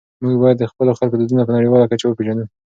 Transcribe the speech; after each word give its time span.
موږ 0.23 0.35
باید 0.43 0.57
د 0.59 0.65
خپلو 0.71 0.91
خلکو 0.99 1.15
دودونه 1.19 1.43
په 1.45 1.55
نړيواله 1.57 1.89
کچه 1.91 2.05
وپېژنو. 2.07 2.45